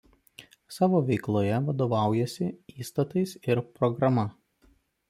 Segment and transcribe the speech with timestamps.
[0.77, 4.27] Savo veikloje vadovaujasi įstatais ir programa.